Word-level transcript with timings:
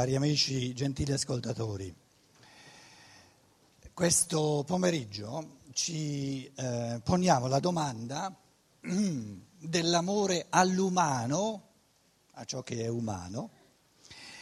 Cari 0.00 0.14
amici, 0.14 0.72
gentili 0.74 1.10
ascoltatori, 1.10 1.92
questo 3.92 4.62
pomeriggio 4.64 5.56
ci 5.72 6.48
eh, 6.54 7.00
poniamo 7.02 7.48
la 7.48 7.58
domanda 7.58 8.32
dell'amore 9.58 10.46
all'umano, 10.50 11.62
a 12.34 12.44
ciò 12.44 12.62
che 12.62 12.84
è 12.84 12.86
umano, 12.86 13.50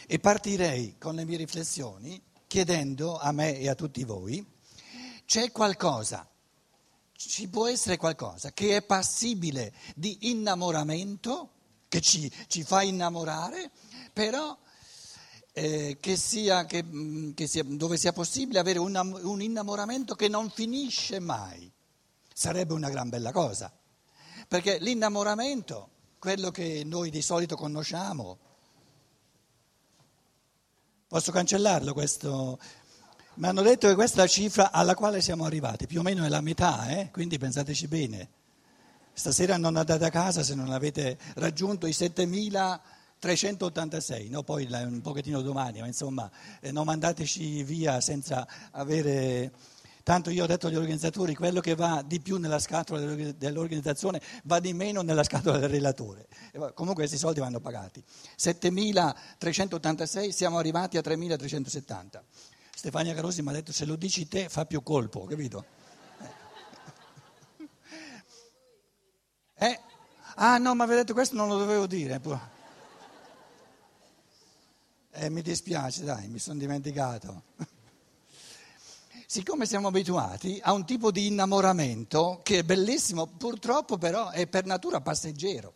e 0.05 0.19
partirei 0.19 0.99
con 0.99 1.15
le 1.15 1.25
mie 1.25 1.37
riflessioni 1.37 2.21
chiedendo 2.45 3.17
a 3.17 3.31
me 3.31 3.57
e 3.57 3.67
a 3.67 3.73
tutti 3.73 4.03
voi, 4.03 4.45
c'è 5.25 5.51
qualcosa, 5.51 6.29
ci 7.13 7.47
può 7.47 7.67
essere 7.67 7.97
qualcosa 7.97 8.51
che 8.51 8.75
è 8.75 8.83
passibile 8.83 9.73
di 9.95 10.29
innamoramento, 10.29 11.49
che 11.87 11.99
ci, 11.99 12.31
ci 12.45 12.61
fa 12.61 12.83
innamorare, 12.83 13.71
però 14.13 14.55
eh, 15.57 15.97
che 15.99 16.15
sia, 16.15 16.67
che, 16.67 16.83
mm, 16.83 17.31
che 17.31 17.47
sia, 17.47 17.63
dove 17.65 17.97
sia 17.97 18.13
possibile 18.13 18.59
avere 18.59 18.77
un, 18.77 18.95
un 19.23 19.41
innamoramento 19.41 20.13
che 20.13 20.27
non 20.27 20.51
finisce 20.51 21.17
mai. 21.17 21.71
Sarebbe 22.31 22.73
una 22.73 22.91
gran 22.91 23.09
bella 23.09 23.31
cosa, 23.31 23.75
perché 24.47 24.77
l'innamoramento, 24.77 25.89
quello 26.19 26.51
che 26.51 26.83
noi 26.85 27.09
di 27.09 27.23
solito 27.23 27.55
conosciamo, 27.55 28.37
posso 31.07 31.31
cancellarlo 31.31 31.91
questo? 31.91 32.59
Mi 33.35 33.47
hanno 33.47 33.63
detto 33.63 33.87
che 33.87 33.95
questa 33.95 34.17
è 34.17 34.21
la 34.21 34.27
cifra 34.27 34.71
alla 34.71 34.93
quale 34.93 35.21
siamo 35.21 35.43
arrivati, 35.45 35.87
più 35.87 36.01
o 36.01 36.03
meno 36.03 36.23
è 36.23 36.29
la 36.29 36.41
metà, 36.41 36.87
eh? 36.89 37.09
quindi 37.09 37.39
pensateci 37.39 37.87
bene. 37.87 38.29
Stasera 39.11 39.57
non 39.57 39.75
andate 39.75 40.05
a 40.05 40.11
casa 40.11 40.43
se 40.43 40.53
non 40.53 40.71
avete 40.71 41.17
raggiunto 41.33 41.87
i 41.87 41.93
7000. 41.93 42.96
386, 43.19 44.29
no? 44.29 44.43
poi 44.43 44.67
un 44.71 45.01
pochettino 45.01 45.41
domani, 45.41 45.79
ma 45.79 45.87
insomma 45.87 46.29
eh, 46.61 46.71
non 46.71 46.85
mandateci 46.85 47.63
via 47.63 47.99
senza 48.01 48.47
avere... 48.71 49.51
Tanto 50.07 50.29
io 50.29 50.45
ho 50.45 50.47
detto 50.47 50.67
agli 50.67 50.77
organizzatori, 50.77 51.35
quello 51.35 51.59
che 51.59 51.75
va 51.75 52.01
di 52.01 52.21
più 52.21 52.37
nella 52.37 52.59
scatola 52.59 53.13
dell'organizzazione 53.33 54.21
va 54.45 54.61
di 54.61 54.71
meno 54.71 55.01
nella 55.01 55.23
scatola 55.23 55.57
del 55.57 55.67
relatore. 55.67 56.27
Comunque 56.73 57.03
questi 57.03 57.17
soldi 57.17 57.41
vanno 57.41 57.59
pagati. 57.59 58.01
7.386, 58.39 60.29
siamo 60.29 60.59
arrivati 60.59 60.95
a 60.95 61.01
3.370. 61.01 62.21
Stefania 62.73 63.13
Carosi 63.13 63.41
mi 63.41 63.49
ha 63.49 63.51
detto, 63.51 63.73
se 63.73 63.83
lo 63.83 63.97
dici 63.97 64.29
te 64.29 64.47
fa 64.47 64.65
più 64.65 64.81
colpo, 64.81 65.25
capito? 65.25 65.65
Eh? 69.59 69.79
Ah 70.35 70.57
no, 70.59 70.75
ma 70.75 70.83
avete 70.83 70.99
detto 70.99 71.13
questo 71.13 71.35
non 71.35 71.47
lo 71.47 71.57
dovevo 71.57 71.87
dire. 71.87 72.21
Eh, 75.19 75.31
mi 75.31 75.41
dispiace, 75.41 76.03
dai, 76.03 76.27
mi 76.27 76.37
sono 76.37 76.59
dimenticato. 76.59 77.45
Siccome 79.25 79.65
siamo 79.65 79.87
abituati 79.87 80.59
a 80.61 80.73
un 80.73 80.85
tipo 80.85 81.09
di 81.09 81.25
innamoramento 81.25 82.41
che 82.43 82.59
è 82.59 82.63
bellissimo, 82.63 83.25
purtroppo 83.25 83.97
però 83.97 84.29
è 84.29 84.45
per 84.45 84.65
natura 84.65 85.01
passeggero. 85.01 85.73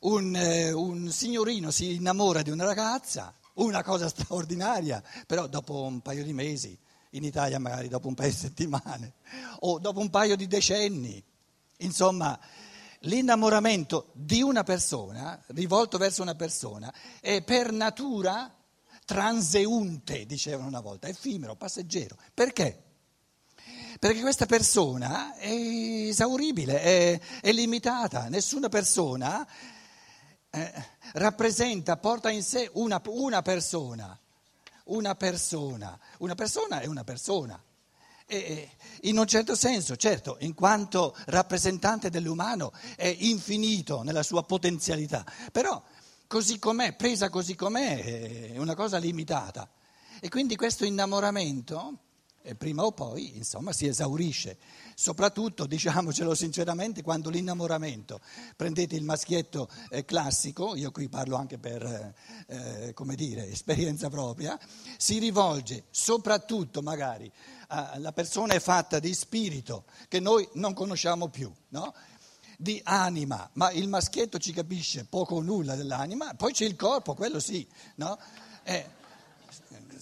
Un, 0.00 0.34
eh, 0.34 0.72
un 0.72 1.08
signorino 1.12 1.70
si 1.70 1.94
innamora 1.94 2.42
di 2.42 2.50
una 2.50 2.64
ragazza, 2.64 3.32
una 3.54 3.84
cosa 3.84 4.08
straordinaria, 4.10 5.00
però 5.28 5.46
dopo 5.46 5.82
un 5.82 6.00
paio 6.00 6.24
di 6.24 6.32
mesi, 6.32 6.76
in 7.10 7.22
Italia 7.22 7.60
magari 7.60 7.86
dopo 7.86 8.08
un 8.08 8.14
paio 8.14 8.30
di 8.30 8.36
settimane, 8.38 9.12
o 9.60 9.78
dopo 9.78 10.00
un 10.00 10.10
paio 10.10 10.34
di 10.34 10.48
decenni, 10.48 11.22
insomma 11.76 12.36
l'innamoramento 13.02 14.10
di 14.12 14.42
una 14.42 14.62
persona, 14.62 15.40
rivolto 15.48 15.98
verso 15.98 16.22
una 16.22 16.34
persona, 16.34 16.92
è 17.20 17.42
per 17.42 17.72
natura 17.72 18.54
transeunte, 19.04 20.26
dicevano 20.26 20.68
una 20.68 20.80
volta, 20.80 21.08
effimero, 21.08 21.56
passeggero. 21.56 22.16
Perché? 22.32 22.82
Perché 23.98 24.20
questa 24.20 24.46
persona 24.46 25.36
è 25.36 25.48
esauribile, 25.48 26.80
è, 26.80 27.20
è 27.40 27.52
limitata, 27.52 28.28
nessuna 28.28 28.68
persona 28.68 29.46
eh, 30.50 30.72
rappresenta, 31.14 31.96
porta 31.96 32.30
in 32.30 32.42
sé 32.42 32.68
una, 32.74 33.00
una 33.06 33.42
persona, 33.42 34.18
una 34.84 35.14
persona, 35.14 35.98
una 36.18 36.34
persona 36.34 36.80
è 36.80 36.86
una 36.86 37.04
persona. 37.04 37.62
In 39.02 39.18
un 39.18 39.26
certo 39.26 39.54
senso, 39.54 39.96
certo, 39.96 40.36
in 40.40 40.54
quanto 40.54 41.14
rappresentante 41.26 42.08
dell'umano 42.08 42.72
è 42.96 43.14
infinito 43.20 44.02
nella 44.02 44.22
sua 44.22 44.42
potenzialità, 44.44 45.24
però 45.50 45.82
così 46.26 46.58
com'è, 46.58 46.94
presa 46.94 47.28
così 47.28 47.54
com'è, 47.54 48.52
è 48.52 48.58
una 48.58 48.74
cosa 48.74 48.96
limitata. 48.96 49.68
E 50.20 50.28
quindi 50.28 50.56
questo 50.56 50.84
innamoramento, 50.84 51.98
prima 52.56 52.84
o 52.84 52.92
poi, 52.92 53.36
insomma, 53.36 53.72
si 53.72 53.86
esaurisce. 53.86 54.56
Soprattutto, 54.94 55.66
diciamocelo 55.66 56.34
sinceramente, 56.34 57.02
quando 57.02 57.30
l'innamoramento, 57.30 58.20
prendete 58.56 58.96
il 58.96 59.04
maschietto 59.04 59.68
eh, 59.90 60.04
classico, 60.04 60.74
io 60.74 60.90
qui 60.90 61.08
parlo 61.08 61.36
anche 61.36 61.58
per, 61.58 61.82
eh, 61.84 62.86
eh 62.86 62.94
come 62.94 63.14
dire, 63.14 63.48
esperienza 63.48 64.08
propria, 64.08 64.58
si 64.96 65.18
rivolge 65.18 65.84
soprattutto 65.90 66.82
magari 66.82 67.30
la 67.96 68.12
persona 68.12 68.54
è 68.54 68.60
fatta 68.60 68.98
di 68.98 69.14
spirito 69.14 69.84
che 70.08 70.20
noi 70.20 70.48
non 70.54 70.74
conosciamo 70.74 71.28
più, 71.28 71.52
no? 71.68 71.94
di 72.62 72.80
anima, 72.84 73.48
ma 73.54 73.72
il 73.72 73.88
maschietto 73.88 74.38
ci 74.38 74.52
capisce 74.52 75.04
poco 75.04 75.36
o 75.36 75.40
nulla 75.40 75.74
dell'anima, 75.74 76.34
poi 76.34 76.52
c'è 76.52 76.64
il 76.64 76.76
corpo, 76.76 77.14
quello 77.14 77.40
sì, 77.40 77.66
no? 77.96 78.16
Eh, 78.62 78.86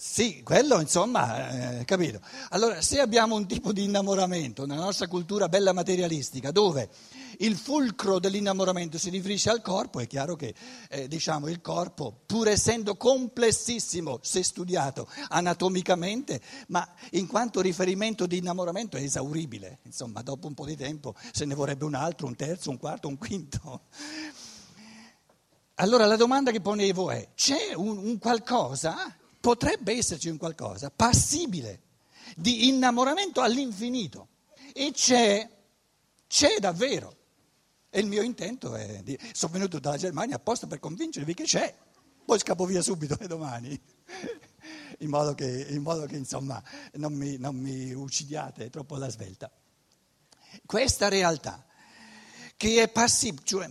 sì, 0.03 0.41
quello 0.41 0.79
insomma, 0.79 1.77
eh, 1.77 1.85
capito. 1.85 2.21
Allora, 2.49 2.81
se 2.81 2.99
abbiamo 2.99 3.35
un 3.35 3.45
tipo 3.45 3.71
di 3.71 3.83
innamoramento 3.83 4.65
nella 4.65 4.85
nostra 4.85 5.07
cultura 5.07 5.47
bella 5.47 5.73
materialistica, 5.73 6.49
dove 6.49 6.89
il 7.37 7.55
fulcro 7.55 8.17
dell'innamoramento 8.17 8.97
si 8.97 9.11
riferisce 9.11 9.51
al 9.51 9.61
corpo, 9.61 9.99
è 9.99 10.07
chiaro 10.07 10.35
che 10.35 10.55
eh, 10.89 11.07
diciamo, 11.07 11.49
il 11.49 11.61
corpo, 11.61 12.19
pur 12.25 12.47
essendo 12.47 12.95
complessissimo 12.95 14.17
se 14.23 14.41
studiato 14.41 15.07
anatomicamente, 15.27 16.41
ma 16.69 16.95
in 17.11 17.27
quanto 17.27 17.61
riferimento 17.61 18.25
di 18.25 18.37
innamoramento 18.37 18.97
è 18.97 19.01
esauribile. 19.03 19.81
Insomma, 19.83 20.23
dopo 20.23 20.47
un 20.47 20.55
po' 20.55 20.65
di 20.65 20.75
tempo 20.75 21.13
se 21.31 21.45
ne 21.45 21.53
vorrebbe 21.53 21.85
un 21.85 21.93
altro, 21.93 22.25
un 22.25 22.35
terzo, 22.35 22.71
un 22.71 22.79
quarto, 22.79 23.07
un 23.07 23.19
quinto. 23.19 23.81
Allora 25.75 26.07
la 26.07 26.15
domanda 26.15 26.49
che 26.49 26.59
ponevo 26.59 27.11
è, 27.11 27.29
c'è 27.35 27.75
un, 27.75 27.99
un 27.99 28.17
qualcosa 28.17 29.15
potrebbe 29.41 29.93
esserci 29.93 30.29
un 30.29 30.37
qualcosa 30.37 30.91
passibile 30.91 31.81
di 32.37 32.67
innamoramento 32.69 33.41
all'infinito 33.41 34.29
e 34.71 34.91
c'è, 34.93 35.49
c'è 36.27 36.59
davvero. 36.59 37.17
E 37.89 37.99
il 37.99 38.05
mio 38.05 38.21
intento 38.21 38.75
è 38.75 39.01
di... 39.03 39.19
Sono 39.33 39.51
venuto 39.51 39.79
dalla 39.79 39.97
Germania 39.97 40.37
apposta 40.37 40.67
per 40.67 40.79
convincervi 40.79 41.33
che 41.33 41.43
c'è, 41.43 41.75
poi 42.23 42.39
scappo 42.39 42.65
via 42.65 42.81
subito 42.81 43.17
domani, 43.27 43.77
in 44.99 45.09
modo 45.09 45.33
che, 45.33 45.65
in 45.69 45.81
modo 45.81 46.05
che 46.05 46.15
insomma 46.15 46.63
non 46.93 47.13
mi, 47.13 47.37
non 47.37 47.55
mi 47.55 47.91
uccidiate 47.91 48.69
troppo 48.69 48.95
alla 48.95 49.09
svelta. 49.09 49.51
Questa 50.65 51.09
realtà 51.09 51.65
che 52.55 52.83
è 52.83 52.89
passibile, 52.89 53.43
cioè 53.43 53.69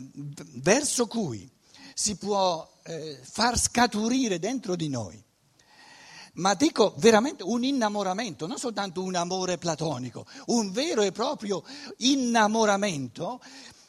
verso 0.57 1.07
cui 1.07 1.51
si 1.95 2.17
può 2.17 2.69
eh, 2.83 3.21
far 3.23 3.59
scaturire 3.59 4.39
dentro 4.39 4.75
di 4.75 4.89
noi 4.89 5.23
ma 6.41 6.55
dico 6.55 6.95
veramente 6.97 7.43
un 7.43 7.63
innamoramento, 7.65 8.47
non 8.47 8.59
soltanto 8.59 9.03
un 9.03 9.15
amore 9.15 9.59
platonico, 9.59 10.27
un 10.47 10.73
vero 10.73 11.03
e 11.03 11.13
proprio 11.13 11.63
innamoramento. 11.99 13.41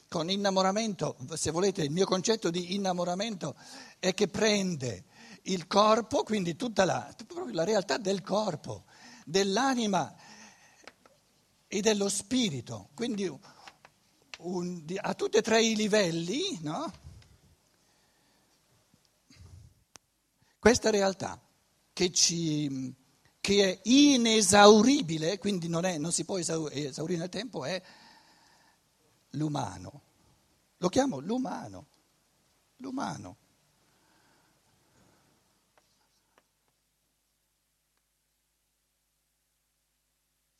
Con 0.09 0.29
innamoramento, 0.29 1.15
se 1.35 1.51
volete, 1.51 1.83
il 1.83 1.91
mio 1.91 2.05
concetto 2.05 2.49
di 2.49 2.75
innamoramento 2.75 3.55
è 3.97 4.13
che 4.13 4.27
prende 4.27 5.05
il 5.43 5.65
corpo, 5.67 6.23
quindi 6.23 6.57
tutta 6.57 6.83
la, 6.83 7.15
la 7.53 7.63
realtà 7.63 7.97
del 7.97 8.21
corpo, 8.21 8.83
dell'anima 9.23 10.13
e 11.67 11.79
dello 11.79 12.09
spirito, 12.09 12.89
quindi 12.93 13.31
un, 14.39 14.83
a 14.97 15.13
tutti 15.13 15.37
e 15.37 15.41
tre 15.41 15.63
i 15.63 15.77
livelli, 15.77 16.59
no? 16.61 16.91
Questa 20.59 20.89
realtà 20.89 21.39
che, 22.01 22.11
ci, 22.11 22.95
che 23.39 23.63
è 23.63 23.79
inesauribile, 23.83 25.37
quindi 25.37 25.67
non, 25.67 25.85
è, 25.85 25.99
non 25.99 26.11
si 26.11 26.25
può 26.25 26.39
esaurire 26.39 27.19
nel 27.19 27.29
tempo, 27.29 27.63
è 27.63 27.79
l'umano. 29.31 30.01
Lo 30.77 30.89
chiamo 30.89 31.19
l'umano, 31.19 31.85
l'umano. 32.77 33.37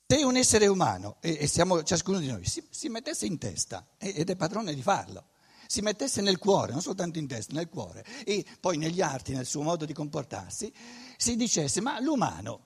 Se 0.06 0.24
un 0.24 0.36
essere 0.36 0.68
umano, 0.68 1.18
e 1.22 1.48
siamo 1.48 1.82
ciascuno 1.82 2.20
di 2.20 2.28
noi, 2.28 2.46
si, 2.46 2.64
si 2.70 2.88
mettesse 2.90 3.26
in 3.26 3.40
testa, 3.40 3.96
ed 3.98 4.30
è 4.30 4.36
padrone 4.36 4.76
di 4.76 4.82
farlo, 4.84 5.31
si 5.72 5.80
mettesse 5.80 6.20
nel 6.20 6.38
cuore, 6.38 6.74
non 6.74 6.82
soltanto 6.82 7.18
in 7.18 7.28
testa, 7.28 7.54
nel 7.54 7.70
cuore, 7.70 8.04
e 8.26 8.46
poi 8.60 8.76
negli 8.76 9.00
arti, 9.00 9.32
nel 9.32 9.46
suo 9.46 9.62
modo 9.62 9.86
di 9.86 9.94
comportarsi, 9.94 10.70
si 11.16 11.38
dicesse, 11.38 11.80
ma 11.80 11.98
l'umano, 12.02 12.66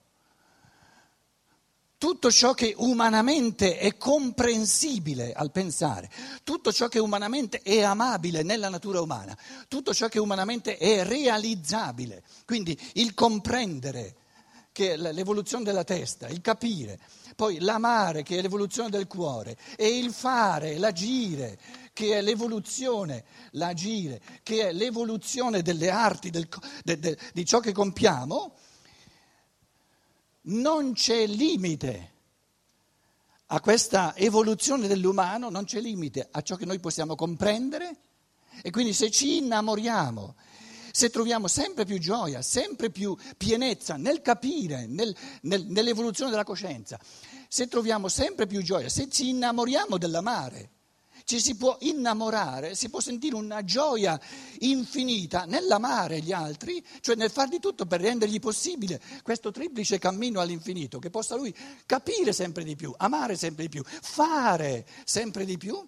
tutto 1.98 2.32
ciò 2.32 2.52
che 2.52 2.74
umanamente 2.76 3.78
è 3.78 3.96
comprensibile 3.96 5.32
al 5.32 5.52
pensare, 5.52 6.10
tutto 6.42 6.72
ciò 6.72 6.88
che 6.88 6.98
umanamente 6.98 7.60
è 7.62 7.80
amabile 7.80 8.42
nella 8.42 8.68
natura 8.68 9.00
umana, 9.00 9.38
tutto 9.68 9.94
ciò 9.94 10.08
che 10.08 10.18
umanamente 10.18 10.76
è 10.76 11.04
realizzabile, 11.04 12.24
quindi 12.44 12.76
il 12.94 13.14
comprendere, 13.14 14.16
che 14.72 14.94
è 14.94 14.96
l'evoluzione 14.96 15.62
della 15.62 15.84
testa, 15.84 16.26
il 16.26 16.40
capire, 16.40 16.98
poi 17.36 17.60
l'amare, 17.60 18.24
che 18.24 18.38
è 18.38 18.42
l'evoluzione 18.42 18.90
del 18.90 19.06
cuore, 19.06 19.56
e 19.76 19.96
il 19.96 20.12
fare, 20.12 20.76
l'agire, 20.76 21.56
che 21.96 22.18
è 22.18 22.20
l'evoluzione, 22.20 23.24
l'agire, 23.52 24.20
che 24.42 24.68
è 24.68 24.72
l'evoluzione 24.74 25.62
delle 25.62 25.88
arti, 25.88 26.28
del, 26.28 26.46
de, 26.84 26.98
de, 26.98 27.18
di 27.32 27.46
ciò 27.46 27.58
che 27.58 27.72
compiamo, 27.72 28.54
non 30.42 30.92
c'è 30.92 31.26
limite 31.26 32.12
a 33.46 33.60
questa 33.60 34.14
evoluzione 34.14 34.88
dell'umano, 34.88 35.48
non 35.48 35.64
c'è 35.64 35.80
limite 35.80 36.28
a 36.30 36.42
ciò 36.42 36.56
che 36.56 36.66
noi 36.66 36.80
possiamo 36.80 37.14
comprendere 37.14 37.96
e 38.60 38.70
quindi 38.70 38.92
se 38.92 39.10
ci 39.10 39.38
innamoriamo, 39.38 40.34
se 40.92 41.08
troviamo 41.08 41.48
sempre 41.48 41.86
più 41.86 41.98
gioia, 41.98 42.42
sempre 42.42 42.90
più 42.90 43.16
pienezza 43.38 43.96
nel 43.96 44.20
capire, 44.20 44.84
nel, 44.84 45.16
nel, 45.42 45.64
nell'evoluzione 45.64 46.30
della 46.30 46.44
coscienza, 46.44 47.00
se 47.48 47.68
troviamo 47.68 48.08
sempre 48.08 48.46
più 48.46 48.60
gioia, 48.60 48.90
se 48.90 49.08
ci 49.08 49.30
innamoriamo 49.30 49.96
dell'amare, 49.96 50.72
ci 51.26 51.40
si 51.40 51.56
può 51.56 51.76
innamorare, 51.80 52.76
si 52.76 52.88
può 52.88 53.00
sentire 53.00 53.34
una 53.34 53.64
gioia 53.64 54.18
infinita 54.60 55.44
nell'amare 55.44 56.20
gli 56.20 56.30
altri, 56.30 56.82
cioè 57.00 57.16
nel 57.16 57.32
far 57.32 57.48
di 57.48 57.58
tutto 57.58 57.84
per 57.84 58.00
rendergli 58.00 58.38
possibile 58.38 59.02
questo 59.24 59.50
triplice 59.50 59.98
cammino 59.98 60.40
all'infinito, 60.40 61.00
che 61.00 61.10
possa 61.10 61.34
lui 61.34 61.52
capire 61.84 62.32
sempre 62.32 62.62
di 62.62 62.76
più, 62.76 62.94
amare 62.96 63.36
sempre 63.36 63.64
di 63.64 63.68
più, 63.70 63.82
fare 63.84 64.86
sempre 65.04 65.44
di 65.44 65.58
più. 65.58 65.84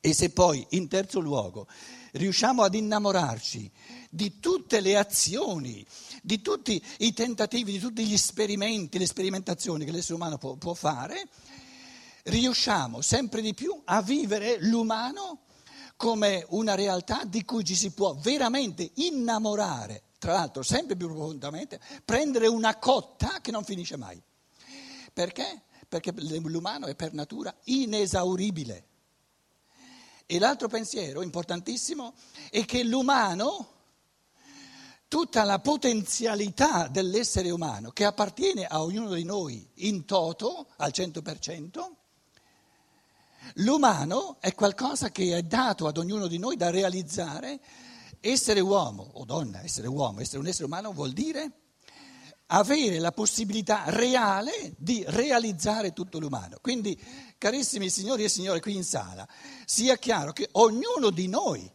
E 0.00 0.14
se 0.14 0.30
poi, 0.30 0.66
in 0.70 0.88
terzo 0.88 1.20
luogo, 1.20 1.68
riusciamo 2.12 2.64
ad 2.64 2.74
innamorarci 2.74 3.70
di 4.10 4.40
tutte 4.40 4.80
le 4.80 4.96
azioni, 4.96 5.86
di 6.22 6.40
tutti 6.40 6.82
i 6.98 7.12
tentativi, 7.12 7.70
di 7.70 7.78
tutti 7.78 8.04
gli 8.04 8.14
esperimenti, 8.14 8.98
le 8.98 9.06
sperimentazioni 9.06 9.84
che 9.84 9.92
l'essere 9.92 10.14
umano 10.14 10.38
può, 10.38 10.54
può 10.56 10.74
fare, 10.74 11.28
riusciamo 12.24 13.00
sempre 13.00 13.40
di 13.40 13.54
più 13.54 13.80
a 13.84 14.02
vivere 14.02 14.58
l'umano 14.60 15.42
come 16.00 16.46
una 16.48 16.74
realtà 16.74 17.24
di 17.24 17.44
cui 17.44 17.62
ci 17.62 17.74
si 17.74 17.90
può 17.90 18.14
veramente 18.14 18.90
innamorare, 18.94 20.04
tra 20.18 20.32
l'altro 20.32 20.62
sempre 20.62 20.96
più 20.96 21.08
profondamente, 21.08 21.78
prendere 22.04 22.46
una 22.46 22.78
cotta 22.78 23.40
che 23.42 23.50
non 23.50 23.64
finisce 23.64 23.98
mai. 23.98 24.18
Perché? 25.12 25.64
Perché 25.86 26.14
l'umano 26.16 26.86
è 26.86 26.94
per 26.94 27.12
natura 27.12 27.54
inesauribile. 27.64 28.86
E 30.24 30.38
l'altro 30.38 30.68
pensiero 30.68 31.20
importantissimo 31.20 32.14
è 32.50 32.64
che 32.64 32.82
l'umano, 32.82 33.68
tutta 35.06 35.44
la 35.44 35.58
potenzialità 35.58 36.88
dell'essere 36.88 37.50
umano 37.50 37.90
che 37.90 38.06
appartiene 38.06 38.64
a 38.64 38.82
ognuno 38.82 39.12
di 39.12 39.24
noi 39.24 39.68
in 39.74 40.06
toto, 40.06 40.68
al 40.76 40.92
100%, 40.94 41.98
L'umano 43.54 44.36
è 44.40 44.54
qualcosa 44.54 45.10
che 45.10 45.36
è 45.36 45.42
dato 45.42 45.86
ad 45.86 45.98
ognuno 45.98 46.26
di 46.26 46.38
noi 46.38 46.56
da 46.56 46.70
realizzare. 46.70 47.60
Essere 48.20 48.60
uomo 48.60 49.10
o 49.14 49.24
donna, 49.24 49.62
essere 49.62 49.88
uomo, 49.88 50.20
essere 50.20 50.38
un 50.38 50.46
essere 50.46 50.66
umano 50.66 50.92
vuol 50.92 51.12
dire 51.12 51.52
avere 52.52 52.98
la 52.98 53.12
possibilità 53.12 53.84
reale 53.86 54.74
di 54.76 55.04
realizzare 55.06 55.92
tutto 55.92 56.18
l'umano. 56.18 56.58
Quindi, 56.60 57.00
carissimi 57.38 57.88
signori 57.88 58.24
e 58.24 58.28
signore 58.28 58.60
qui 58.60 58.74
in 58.74 58.84
sala, 58.84 59.26
sia 59.64 59.96
chiaro 59.96 60.32
che 60.32 60.48
ognuno 60.52 61.10
di 61.10 61.28
noi 61.28 61.70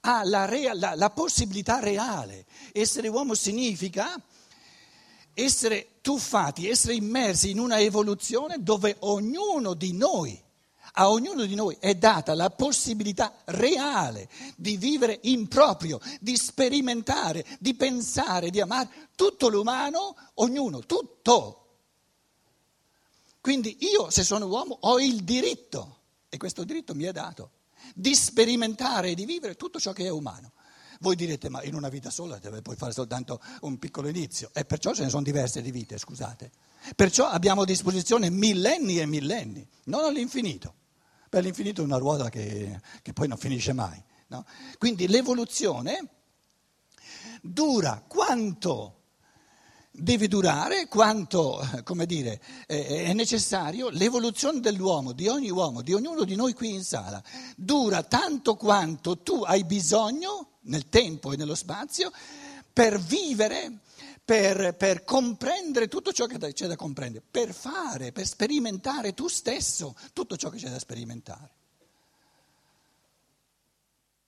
ha 0.00 0.24
la, 0.24 0.44
rea- 0.46 0.74
la, 0.74 0.94
la 0.94 1.10
possibilità 1.10 1.78
reale. 1.78 2.46
Essere 2.72 3.08
uomo 3.08 3.34
significa 3.34 4.20
essere 5.32 5.98
tuffati, 6.00 6.68
essere 6.68 6.94
immersi 6.94 7.50
in 7.50 7.58
una 7.58 7.78
evoluzione 7.80 8.62
dove 8.62 8.96
ognuno 9.00 9.74
di 9.74 9.92
noi 9.92 10.42
a 10.92 11.10
ognuno 11.10 11.44
di 11.44 11.54
noi 11.54 11.76
è 11.78 11.94
data 11.94 12.34
la 12.34 12.50
possibilità 12.50 13.34
reale 13.46 14.28
di 14.56 14.76
vivere 14.76 15.18
in 15.22 15.48
proprio, 15.48 16.00
di 16.20 16.36
sperimentare, 16.36 17.44
di 17.58 17.74
pensare, 17.74 18.50
di 18.50 18.60
amare 18.60 19.08
tutto 19.14 19.48
l'umano, 19.48 20.16
ognuno, 20.34 20.80
tutto. 20.80 21.56
Quindi 23.40 23.76
io, 23.80 24.10
se 24.10 24.22
sono 24.22 24.46
uomo, 24.46 24.78
ho 24.80 25.00
il 25.00 25.22
diritto, 25.24 25.98
e 26.28 26.36
questo 26.36 26.64
diritto 26.64 26.94
mi 26.94 27.04
è 27.04 27.12
dato, 27.12 27.52
di 27.94 28.14
sperimentare 28.14 29.10
e 29.10 29.14
di 29.14 29.24
vivere 29.24 29.56
tutto 29.56 29.80
ciò 29.80 29.92
che 29.92 30.04
è 30.04 30.10
umano. 30.10 30.52
Voi 31.00 31.16
direte, 31.16 31.48
ma 31.48 31.62
in 31.62 31.74
una 31.74 31.88
vita 31.88 32.10
sola 32.10 32.38
poi 32.38 32.76
fare 32.76 32.92
soltanto 32.92 33.40
un 33.62 33.78
piccolo 33.78 34.08
inizio, 34.08 34.50
e 34.52 34.66
perciò 34.66 34.92
ce 34.92 35.04
ne 35.04 35.08
sono 35.08 35.22
diverse 35.22 35.62
di 35.62 35.70
vite, 35.70 35.96
scusate. 35.96 36.50
Perciò 36.94 37.26
abbiamo 37.26 37.62
a 37.62 37.64
disposizione 37.64 38.28
millenni 38.28 39.00
e 39.00 39.06
millenni, 39.06 39.66
non 39.84 40.04
all'infinito. 40.04 40.74
Per 41.30 41.44
l'infinito 41.44 41.80
è 41.80 41.84
una 41.84 41.96
ruota 41.96 42.28
che, 42.28 42.80
che 43.02 43.12
poi 43.12 43.28
non 43.28 43.38
finisce 43.38 43.72
mai. 43.72 44.02
No? 44.26 44.44
Quindi 44.78 45.06
l'evoluzione 45.06 46.08
dura 47.40 48.04
quanto 48.06 48.96
deve 49.92 50.26
durare, 50.26 50.88
quanto 50.88 51.64
come 51.84 52.04
dire, 52.04 52.40
è 52.66 53.12
necessario, 53.12 53.90
l'evoluzione 53.90 54.58
dell'uomo, 54.58 55.12
di 55.12 55.28
ogni 55.28 55.50
uomo, 55.50 55.82
di 55.82 55.92
ognuno 55.92 56.24
di 56.24 56.34
noi 56.34 56.52
qui 56.52 56.72
in 56.72 56.82
sala, 56.82 57.22
dura 57.56 58.02
tanto 58.02 58.56
quanto 58.56 59.18
tu 59.18 59.42
hai 59.42 59.64
bisogno 59.64 60.58
nel 60.62 60.88
tempo 60.88 61.32
e 61.32 61.36
nello 61.36 61.54
spazio 61.54 62.10
per 62.72 62.98
vivere 62.98 63.82
per, 64.30 64.76
per, 64.76 65.02
comprendere 65.02 65.88
tutto 65.88 66.12
ciò 66.12 66.26
che 66.26 66.38
c'è 66.52 66.68
da 66.68 66.76
comprendere, 66.76 67.24
per 67.28 67.52
fare, 67.52 68.12
per 68.12 68.24
sperimentare 68.28 69.12
tu 69.12 69.26
stesso 69.26 69.96
tutto 70.12 70.36
ciò 70.36 70.50
che 70.50 70.58
c'è 70.58 70.68
da 70.68 70.78
sperimentare. 70.78 71.50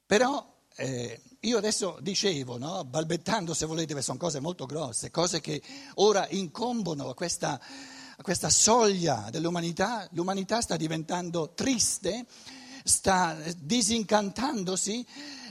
Però 0.04 0.44
eh, 0.74 1.22
io 1.38 1.56
adesso 1.56 1.98
dicevo, 2.00 2.58
no, 2.58 2.84
balbettando 2.84 3.54
se 3.54 3.64
volete, 3.64 4.02
sono 4.02 4.18
cose 4.18 4.40
molto 4.40 4.66
grosse, 4.66 5.12
cose 5.12 5.40
che 5.40 5.62
ora 5.94 6.26
incombono 6.30 7.10
a 7.10 7.14
questa, 7.14 7.60
a 8.16 8.22
questa 8.22 8.50
soglia 8.50 9.28
dell'umanità, 9.30 10.08
l'umanità 10.14 10.60
sta 10.60 10.76
diventando 10.76 11.52
triste, 11.54 12.26
sta 12.84 13.36
disincantandosi 13.58 15.06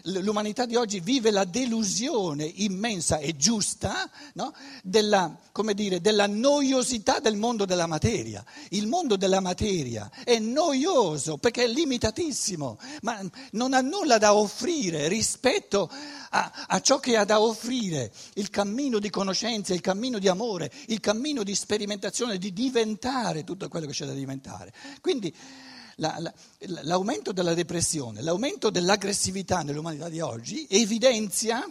l'umanità 0.05 0.65
di 0.65 0.75
oggi 0.75 0.99
vive 0.99 1.31
la 1.31 1.43
delusione 1.43 2.45
immensa 2.45 3.17
e 3.17 3.35
giusta 3.35 4.09
no? 4.33 4.53
della, 4.81 5.37
dire, 5.73 6.01
della 6.01 6.27
noiosità 6.27 7.19
del 7.19 7.35
mondo 7.35 7.65
della 7.65 7.87
materia. 7.87 8.43
Il 8.69 8.87
mondo 8.87 9.15
della 9.15 9.39
materia 9.39 10.09
è 10.23 10.39
noioso 10.39 11.37
perché 11.37 11.65
è 11.65 11.67
limitatissimo, 11.67 12.79
ma 13.01 13.19
non 13.51 13.73
ha 13.73 13.81
nulla 13.81 14.17
da 14.17 14.33
offrire 14.33 15.07
rispetto 15.07 15.89
a, 16.29 16.65
a, 16.67 16.81
ciò 16.81 16.99
che 16.99 17.17
ha 17.17 17.25
da 17.25 17.41
offrire 17.41 18.11
il 18.35 18.49
cammino 18.49 18.99
di 18.99 19.09
conoscenza, 19.09 19.73
il 19.73 19.81
cammino 19.81 20.17
di 20.17 20.27
amore, 20.27 20.71
il 20.87 20.99
cammino 20.99 21.43
di 21.43 21.53
sperimentazione, 21.53 22.37
di 22.37 22.53
diventare 22.53 23.43
tutto 23.43 23.67
quello 23.67 23.85
che 23.85 23.93
c'è 23.93 24.05
da 24.05 24.13
diventare. 24.13 24.73
Quindi 25.01 25.33
la, 26.01 26.17
la, 26.19 26.33
l'aumento 26.81 27.31
della 27.31 27.53
depressione, 27.53 28.21
l'aumento 28.21 28.69
dell'aggressività 28.69 29.61
nell'umanità 29.61 30.09
di 30.09 30.19
oggi 30.19 30.65
evidenzia 30.69 31.65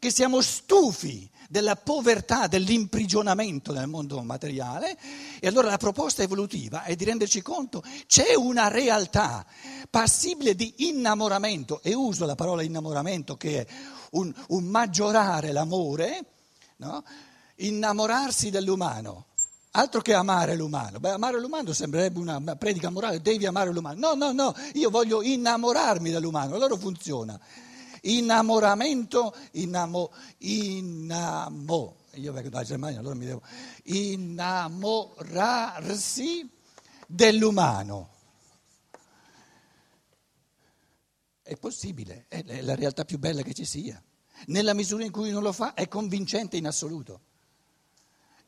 che 0.00 0.10
siamo 0.10 0.40
stufi 0.40 1.28
della 1.48 1.76
povertà, 1.76 2.46
dell'imprigionamento 2.46 3.72
nel 3.72 3.86
mondo 3.86 4.22
materiale 4.22 4.98
e 5.40 5.46
allora 5.46 5.68
la 5.68 5.76
proposta 5.76 6.22
evolutiva 6.22 6.82
è 6.82 6.94
di 6.94 7.04
renderci 7.04 7.40
conto 7.40 7.82
c'è 8.06 8.34
una 8.34 8.68
realtà 8.68 9.46
passibile 9.88 10.54
di 10.54 10.88
innamoramento 10.88 11.80
e 11.82 11.94
uso 11.94 12.26
la 12.26 12.34
parola 12.34 12.62
innamoramento 12.62 13.36
che 13.36 13.60
è 13.60 13.66
un, 14.10 14.32
un 14.48 14.64
maggiorare 14.64 15.52
l'amore, 15.52 16.24
no? 16.78 17.04
innamorarsi 17.56 18.50
dell'umano 18.50 19.27
Altro 19.78 20.00
che 20.00 20.12
amare 20.12 20.56
l'umano. 20.56 20.98
Beh, 20.98 21.10
amare 21.10 21.38
l'umano 21.38 21.72
sembrerebbe 21.72 22.18
una 22.18 22.40
predica 22.56 22.90
morale, 22.90 23.20
devi 23.20 23.46
amare 23.46 23.72
l'umano. 23.72 24.08
No, 24.08 24.14
no, 24.14 24.32
no, 24.32 24.52
io 24.72 24.90
voglio 24.90 25.22
innamorarmi 25.22 26.10
dell'umano, 26.10 26.56
allora 26.56 26.76
funziona. 26.76 27.40
Innamoramento, 28.02 29.32
innamo, 29.52 30.12
innamo, 30.38 31.96
io 32.14 32.32
vengo 32.32 32.48
dalla 32.48 32.64
Germania, 32.64 32.98
allora 32.98 33.14
mi 33.14 33.24
devo, 33.24 33.40
innamorarsi 33.84 36.50
dell'umano. 37.06 38.16
È 41.40 41.56
possibile, 41.56 42.24
è 42.26 42.62
la 42.62 42.74
realtà 42.74 43.04
più 43.04 43.20
bella 43.20 43.42
che 43.42 43.54
ci 43.54 43.64
sia. 43.64 44.02
Nella 44.46 44.74
misura 44.74 45.04
in 45.04 45.12
cui 45.12 45.30
non 45.30 45.44
lo 45.44 45.52
fa 45.52 45.74
è 45.74 45.86
convincente 45.86 46.56
in 46.56 46.66
assoluto. 46.66 47.26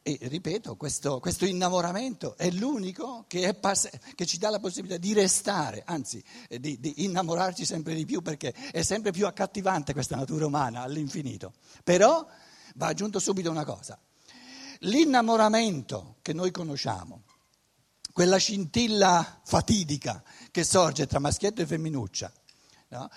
E 0.03 0.19
ripeto, 0.23 0.77
questo, 0.77 1.21
questo 1.21 1.45
innamoramento 1.45 2.35
è 2.39 2.51
l'unico 2.51 3.27
che, 3.29 3.49
è 3.49 3.55
pass- 3.55 3.91
che, 4.15 4.25
ci 4.25 4.39
dà 4.39 4.49
la 4.49 4.59
possibilità 4.59 4.99
di 4.99 5.13
restare, 5.13 5.83
anzi 5.85 6.25
eh, 6.49 6.59
di, 6.59 6.81
di, 6.81 7.05
innamorarci 7.05 7.67
sempre 7.67 7.95
di 7.95 8.07
più 8.07 8.23
perché 8.23 8.53
è 8.73 8.81
sempre 8.81 9.13
più 9.13 9.27
accattivante 9.27 9.93
questa 9.93 10.17
natura 10.17 10.47
umana 10.47 10.81
all'infinito. 10.81 11.53
Però 11.85 12.27
va 12.77 12.87
aggiunto 12.87 13.19
subito 13.19 13.51
una 13.51 13.65
cosa. 13.65 14.01
L'innamoramento 14.81 16.17
che 16.23 16.33
noi 16.33 16.51
conosciamo, 16.51 17.25
quella 18.13 18.39
scintilla 18.39 19.41
fatidica 19.45 20.23
che 20.51 20.65
sorge 20.65 21.07
tra 21.07 21.19
maschietto 21.19 21.61
e 21.61 21.67
femminuccia, 21.67 22.33
no? 22.89 23.11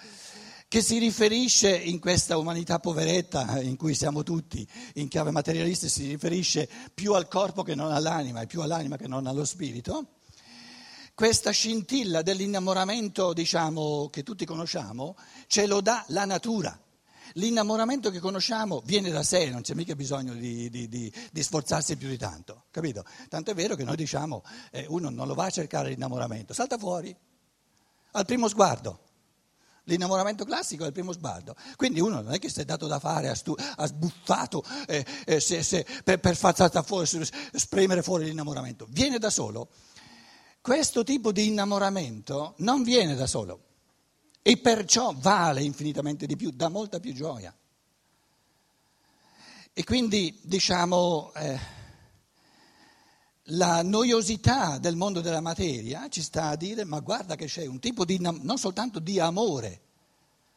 Che 0.74 0.82
si 0.82 0.98
riferisce 0.98 1.70
in 1.70 2.00
questa 2.00 2.36
umanità 2.36 2.80
poveretta 2.80 3.62
in 3.62 3.78
cui 3.78 3.94
siamo 3.94 4.24
tutti, 4.24 4.68
in 4.96 5.08
chiave 5.08 5.30
materialista, 5.30 5.88
si 5.88 6.08
riferisce 6.08 6.68
più 6.92 7.14
al 7.14 7.28
corpo 7.28 7.62
che 7.62 7.76
non 7.76 7.92
all'anima 7.92 8.42
e 8.42 8.48
più 8.48 8.60
all'anima 8.60 8.98
che 8.98 9.08
non 9.08 9.28
allo 9.28 9.46
spirito, 9.46 10.14
questa 11.14 11.52
scintilla 11.52 12.24
dell'innamoramento, 12.24 13.34
diciamo, 13.34 14.10
che 14.10 14.24
tutti 14.24 14.46
conosciamo, 14.46 15.16
ce 15.46 15.68
lo 15.68 15.80
dà 15.80 16.04
la 16.08 16.26
natura. 16.26 16.76
L'innamoramento 17.34 18.10
che 18.10 18.18
conosciamo 18.18 18.82
viene 18.84 19.12
da 19.12 19.22
sé, 19.22 19.52
non 19.52 19.62
c'è 19.62 19.76
mica 19.76 19.94
bisogno 19.94 20.34
di, 20.34 20.72
di, 20.72 20.88
di, 20.88 21.14
di 21.32 21.44
sforzarsi 21.44 21.98
più 21.98 22.08
di 22.08 22.18
tanto, 22.18 22.64
capito? 22.72 23.06
Tanto 23.30 23.52
è 23.52 23.54
vero 23.54 23.76
che 23.76 23.84
noi 23.84 23.96
diciamo, 23.96 24.44
eh, 24.72 24.88
uno 24.90 25.12
non 25.12 25.28
lo 25.28 25.36
va 25.36 25.46
a 25.46 25.52
cercare 25.52 25.90
l'innamoramento, 25.90 26.52
salta 26.52 26.80
fuori, 26.80 27.16
al 28.14 28.26
primo 28.26 28.48
sguardo. 28.48 29.12
L'innamoramento 29.86 30.46
classico 30.46 30.84
è 30.84 30.88
il 30.88 30.94
primo 30.94 31.12
sguardo. 31.12 31.56
Quindi 31.76 32.00
uno 32.00 32.22
non 32.22 32.34
è 32.34 32.40
che 32.40 32.50
si 32.50 32.62
è 32.62 32.66
dato 32.66 32.88
da 32.88 33.00
fare, 33.00 33.30
ha, 33.30 33.36
stu- 33.36 33.60
ha 33.60 33.86
sbuffato 33.86 34.64
eh, 34.88 35.06
eh, 35.26 35.40
se, 35.40 35.62
se, 35.62 35.86
per, 36.04 36.20
per 36.20 36.36
far 36.38 36.84
fuori, 36.86 37.08
spremere 37.54 38.02
fuori 38.02 38.26
l'innamoramento. 38.26 38.88
Viene 38.90 39.20
da 39.20 39.30
solo. 39.30 39.70
Questo 40.62 41.04
tipo 41.04 41.34
di 41.34 41.48
innamoramento 41.48 42.54
non 42.60 42.84
viene 42.84 43.16
da 43.16 43.28
solo 43.28 43.64
e 44.42 44.58
perciò 44.58 45.14
vale 45.18 45.62
infinitamente 45.62 46.26
di 46.26 46.38
più, 46.38 46.52
dà 46.52 46.70
molta 46.70 47.02
più 47.02 47.14
gioia. 47.14 47.54
E 49.74 49.84
quindi 49.84 50.40
diciamo... 50.44 51.34
Eh, 51.36 51.82
la 53.48 53.82
noiosità 53.82 54.78
del 54.78 54.96
mondo 54.96 55.20
della 55.20 55.42
materia 55.42 56.08
ci 56.10 56.22
sta 56.22 56.50
a 56.50 56.56
dire 56.56 56.86
ma 56.86 57.00
guarda 57.00 57.36
che 57.36 57.46
c'è 57.46 57.66
un 57.66 57.80
tipo 57.80 58.06
di 58.06 58.18
non 58.20 58.58
soltanto 58.58 59.00
di 59.00 59.20
amore, 59.20 59.82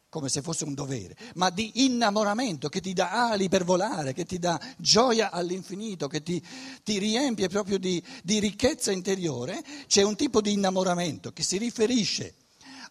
come 0.09 0.29
se 0.29 0.41
fosse 0.41 0.63
un 0.63 0.73
dovere, 0.73 1.17
ma 1.35 1.49
di 1.49 1.85
innamoramento 1.85 2.69
che 2.69 2.79
ti 2.79 2.93
dà 2.93 3.29
ali 3.29 3.49
per 3.49 3.65
volare, 3.65 4.13
che 4.13 4.25
ti 4.25 4.39
dà 4.39 4.59
gioia 4.77 5.31
all'infinito, 5.31 6.07
che 6.07 6.23
ti, 6.23 6.41
ti 6.83 6.97
riempie 6.97 7.49
proprio 7.49 7.77
di, 7.77 8.01
di 8.23 8.39
ricchezza 8.39 8.91
interiore, 8.91 9.61
c'è 9.87 10.03
un 10.03 10.15
tipo 10.15 10.39
di 10.39 10.53
innamoramento 10.53 11.33
che 11.33 11.43
si 11.43 11.57
riferisce 11.57 12.35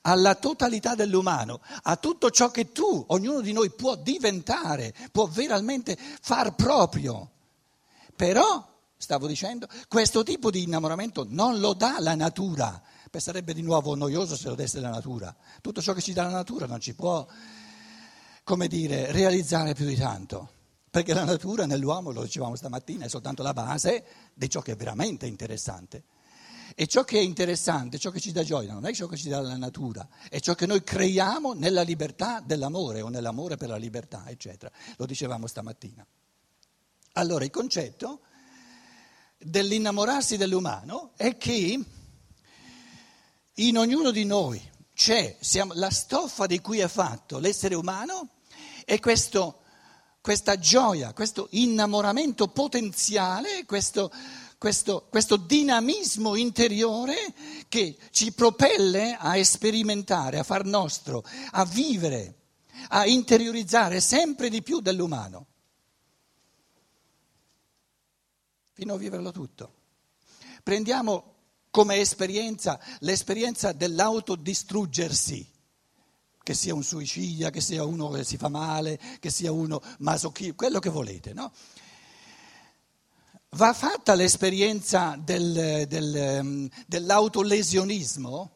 alla 0.02 0.34
totalità 0.34 0.94
dell'umano, 0.94 1.60
a 1.84 1.96
tutto 1.96 2.30
ciò 2.30 2.50
che 2.50 2.70
tu, 2.70 3.02
ognuno 3.08 3.40
di 3.40 3.52
noi 3.52 3.70
può 3.70 3.96
diventare, 3.96 4.94
può 5.10 5.26
veramente 5.26 5.96
far 6.20 6.54
proprio. 6.54 7.30
Però 8.14 8.75
stavo 8.96 9.26
dicendo, 9.26 9.66
questo 9.88 10.22
tipo 10.22 10.50
di 10.50 10.62
innamoramento 10.62 11.26
non 11.28 11.58
lo 11.58 11.74
dà 11.74 11.96
la 12.00 12.14
natura, 12.14 12.82
Beh, 13.10 13.20
sarebbe 13.20 13.54
di 13.54 13.62
nuovo 13.62 13.94
noioso 13.94 14.36
se 14.36 14.48
lo 14.48 14.54
desse 14.54 14.80
la 14.80 14.90
natura. 14.90 15.34
Tutto 15.60 15.80
ciò 15.80 15.92
che 15.92 16.00
ci 16.00 16.12
dà 16.12 16.24
la 16.24 16.30
natura 16.30 16.66
non 16.66 16.80
ci 16.80 16.94
può, 16.94 17.26
come 18.42 18.68
dire, 18.68 19.12
realizzare 19.12 19.74
più 19.74 19.86
di 19.86 19.96
tanto, 19.96 20.50
perché 20.90 21.14
la 21.14 21.24
natura 21.24 21.66
nell'uomo, 21.66 22.10
lo 22.10 22.22
dicevamo 22.22 22.56
stamattina, 22.56 23.04
è 23.04 23.08
soltanto 23.08 23.42
la 23.42 23.52
base 23.52 24.04
di 24.34 24.50
ciò 24.50 24.60
che 24.60 24.72
è 24.72 24.76
veramente 24.76 25.26
interessante. 25.26 26.04
E 26.74 26.86
ciò 26.86 27.04
che 27.04 27.18
è 27.18 27.22
interessante, 27.22 27.96
ciò 27.96 28.10
che 28.10 28.20
ci 28.20 28.32
dà 28.32 28.42
gioia, 28.42 28.72
non 28.74 28.84
è 28.84 28.92
ciò 28.92 29.06
che 29.06 29.16
ci 29.16 29.28
dà 29.28 29.40
la 29.40 29.56
natura, 29.56 30.06
è 30.28 30.40
ciò 30.40 30.54
che 30.54 30.66
noi 30.66 30.82
creiamo 30.82 31.54
nella 31.54 31.82
libertà 31.82 32.42
dell'amore 32.44 33.00
o 33.00 33.08
nell'amore 33.08 33.56
per 33.56 33.68
la 33.68 33.76
libertà, 33.76 34.24
eccetera. 34.26 34.70
Lo 34.96 35.06
dicevamo 35.06 35.46
stamattina. 35.46 36.04
Allora 37.12 37.44
il 37.44 37.50
concetto 37.50 38.20
dell'innamorarsi 39.46 40.36
dell'umano 40.36 41.12
è 41.16 41.36
che 41.36 41.80
in 43.54 43.78
ognuno 43.78 44.10
di 44.10 44.24
noi 44.24 44.60
c'è 44.92 45.36
siamo, 45.40 45.72
la 45.74 45.90
stoffa 45.90 46.46
di 46.46 46.60
cui 46.60 46.80
è 46.80 46.88
fatto 46.88 47.38
l'essere 47.38 47.74
umano 47.74 48.30
e 48.84 48.98
questo, 48.98 49.60
questa 50.20 50.58
gioia, 50.58 51.12
questo 51.12 51.46
innamoramento 51.52 52.48
potenziale, 52.48 53.64
questo, 53.66 54.10
questo, 54.58 55.06
questo 55.10 55.36
dinamismo 55.36 56.34
interiore 56.34 57.32
che 57.68 57.96
ci 58.10 58.32
propelle 58.32 59.16
a 59.18 59.42
sperimentare, 59.44 60.38
a 60.38 60.44
far 60.44 60.64
nostro, 60.64 61.24
a 61.52 61.64
vivere, 61.64 62.34
a 62.88 63.06
interiorizzare 63.06 64.00
sempre 64.00 64.48
di 64.48 64.62
più 64.62 64.80
dell'umano. 64.80 65.46
Fino 68.76 68.92
a 68.92 68.98
viverlo 68.98 69.32
tutto. 69.32 69.72
Prendiamo 70.62 71.32
come 71.70 71.96
esperienza 71.96 72.78
l'esperienza 72.98 73.72
dell'autodistruggersi, 73.72 75.50
che 76.42 76.52
sia 76.52 76.74
un 76.74 76.82
suicidia, 76.84 77.48
che 77.48 77.62
sia 77.62 77.84
uno 77.84 78.10
che 78.10 78.22
si 78.22 78.36
fa 78.36 78.48
male, 78.48 79.00
che 79.18 79.30
sia 79.30 79.50
uno 79.50 79.80
masochista, 80.00 80.52
quello 80.52 80.78
che 80.78 80.90
volete, 80.90 81.32
no? 81.32 81.50
Va 83.50 83.72
fatta 83.72 84.12
l'esperienza 84.12 85.18
del, 85.18 85.86
del, 85.88 86.70
dell'autolesionismo? 86.86 88.55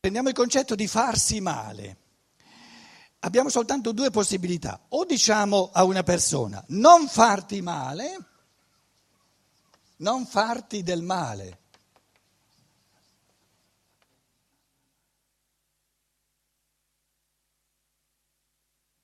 Prendiamo 0.00 0.30
il 0.30 0.34
concetto 0.34 0.74
di 0.74 0.86
farsi 0.86 1.42
male. 1.42 1.98
Abbiamo 3.18 3.50
soltanto 3.50 3.92
due 3.92 4.10
possibilità. 4.10 4.80
O 4.88 5.04
diciamo 5.04 5.68
a 5.74 5.84
una 5.84 6.02
persona 6.02 6.64
non 6.68 7.06
farti 7.06 7.60
male, 7.60 8.16
non 9.96 10.24
farti 10.24 10.82
del 10.82 11.02
male. 11.02 11.58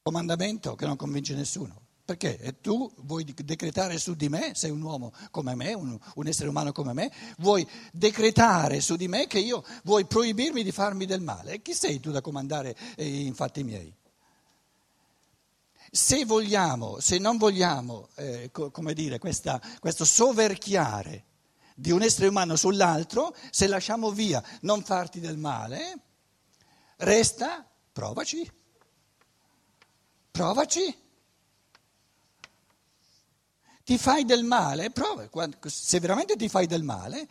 Comandamento 0.00 0.76
che 0.76 0.86
non 0.86 0.96
convince 0.96 1.34
nessuno. 1.34 1.85
Perché? 2.06 2.58
Tu 2.60 2.88
vuoi 2.98 3.24
decretare 3.24 3.98
su 3.98 4.14
di 4.14 4.28
me, 4.28 4.52
sei 4.54 4.70
un 4.70 4.80
uomo 4.80 5.12
come 5.32 5.56
me, 5.56 5.74
un, 5.74 5.98
un, 6.14 6.26
essere 6.28 6.48
umano 6.48 6.70
come 6.70 6.92
me, 6.92 7.10
vuoi 7.38 7.68
decretare 7.90 8.80
su 8.80 8.94
di 8.94 9.08
me 9.08 9.26
che 9.26 9.40
io 9.40 9.64
vuoi 9.82 10.06
proibirmi 10.06 10.62
di 10.62 10.70
farmi 10.70 11.04
del 11.04 11.20
male. 11.20 11.54
E 11.54 11.62
chi 11.62 11.74
sei 11.74 11.98
tu 11.98 12.12
da 12.12 12.20
comandare 12.20 12.76
eh, 12.94 13.32
fatti 13.34 13.64
miei? 13.64 13.92
Se 15.90 16.24
vogliamo, 16.24 17.00
se 17.00 17.18
non 17.18 17.38
vogliamo, 17.38 18.08
eh, 18.14 18.50
co- 18.52 18.70
come 18.70 18.94
dire, 18.94 19.18
questa, 19.18 19.60
questo 19.80 20.04
soverchiare 20.04 21.24
di 21.74 21.90
un 21.90 22.02
essere 22.02 22.28
umano 22.28 22.54
sull'altro, 22.54 23.34
se 23.50 23.66
lasciamo 23.66 24.12
via 24.12 24.40
non 24.60 24.84
farti 24.84 25.18
del 25.18 25.38
male, 25.38 26.02
resta, 26.98 27.68
provaci, 27.92 28.48
provaci 30.30 31.04
ti 33.86 33.98
fai 33.98 34.24
del 34.24 34.42
male, 34.42 34.90
prova, 34.90 35.28
se 35.64 36.00
veramente 36.00 36.34
ti 36.34 36.48
fai 36.48 36.66
del 36.66 36.82
male, 36.82 37.28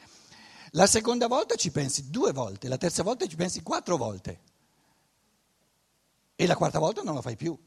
la 0.71 0.87
seconda 0.87 1.27
volta 1.27 1.55
ci 1.55 1.69
pensi 1.69 2.09
due 2.09 2.31
volte, 2.31 2.69
la 2.69 2.77
terza 2.77 3.03
volta 3.03 3.27
ci 3.27 3.35
pensi 3.35 3.61
quattro 3.61 3.97
volte 3.97 4.39
e 6.33 6.47
la 6.47 6.55
quarta 6.55 6.79
volta 6.79 7.01
non 7.01 7.13
lo 7.13 7.21
fai 7.21 7.35
più. 7.35 7.59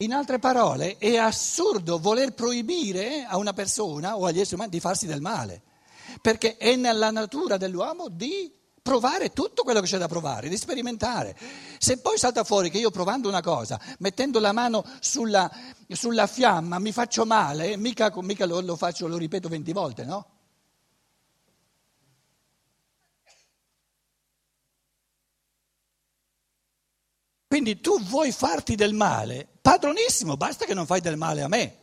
In 0.00 0.12
altre 0.12 0.38
parole, 0.38 0.98
è 0.98 1.16
assurdo 1.16 1.98
voler 1.98 2.34
proibire 2.34 3.24
a 3.24 3.38
una 3.38 3.54
persona 3.54 4.18
o 4.18 4.26
agli 4.26 4.40
esseri 4.40 4.56
umani 4.56 4.72
di 4.72 4.80
farsi 4.80 5.06
del 5.06 5.22
male, 5.22 5.62
perché 6.20 6.58
è 6.58 6.76
nella 6.76 7.10
natura 7.10 7.56
dell'uomo 7.56 8.10
di 8.10 8.52
provare 8.86 9.32
tutto 9.32 9.64
quello 9.64 9.80
che 9.80 9.88
c'è 9.88 9.98
da 9.98 10.06
provare, 10.06 10.48
di 10.48 10.56
sperimentare. 10.56 11.36
Se 11.78 11.98
poi 11.98 12.16
salta 12.18 12.44
fuori 12.44 12.70
che 12.70 12.78
io 12.78 12.92
provando 12.92 13.26
una 13.26 13.42
cosa, 13.42 13.80
mettendo 13.98 14.38
la 14.38 14.52
mano 14.52 14.84
sulla, 15.00 15.50
sulla 15.88 16.28
fiamma, 16.28 16.78
mi 16.78 16.92
faccio 16.92 17.26
male, 17.26 17.76
mica, 17.76 18.12
mica 18.22 18.46
lo, 18.46 18.60
lo, 18.60 18.76
faccio, 18.76 19.08
lo 19.08 19.16
ripeto 19.16 19.48
venti 19.48 19.72
volte, 19.72 20.04
no? 20.04 20.26
Quindi 27.48 27.80
tu 27.80 28.00
vuoi 28.02 28.30
farti 28.30 28.76
del 28.76 28.94
male, 28.94 29.48
padronissimo, 29.60 30.36
basta 30.36 30.64
che 30.64 30.74
non 30.74 30.86
fai 30.86 31.00
del 31.00 31.16
male 31.16 31.42
a 31.42 31.48
me. 31.48 31.76